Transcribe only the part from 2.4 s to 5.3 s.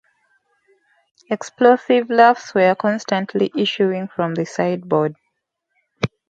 were constantly issuing from the sideboard.